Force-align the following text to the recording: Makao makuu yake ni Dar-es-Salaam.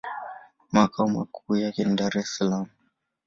Makao 0.71 1.07
makuu 1.07 1.55
yake 1.55 1.83
ni 1.83 1.95
Dar-es-Salaam. 1.95 2.67